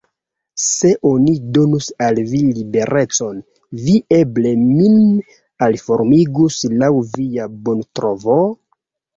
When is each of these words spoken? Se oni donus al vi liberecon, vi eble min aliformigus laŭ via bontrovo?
Se 0.67 0.91
oni 1.09 1.33
donus 1.57 1.89
al 2.05 2.21
vi 2.31 2.39
liberecon, 2.55 3.37
vi 3.83 3.95
eble 4.21 4.55
min 4.63 4.97
aliformigus 5.67 6.59
laŭ 6.85 6.93
via 7.13 7.47
bontrovo? 7.69 8.41